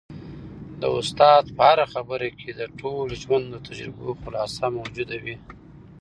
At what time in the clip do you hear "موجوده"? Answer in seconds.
4.77-5.17